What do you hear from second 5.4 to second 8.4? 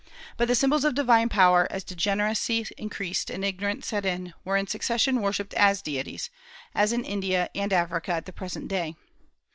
as deities, as in India and Africa at the